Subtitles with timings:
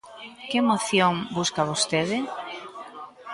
[0.49, 2.17] Que emoción busca vostede?